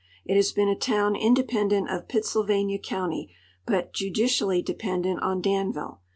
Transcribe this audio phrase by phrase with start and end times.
[0.25, 3.29] It has been a toAvn inde pendent of Pittsylvania county,
[3.67, 6.01] but judicially dependent on Danville.